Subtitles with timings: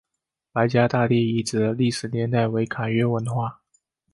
[0.51, 3.61] 白家大地遗址的历史年代为卡约文化。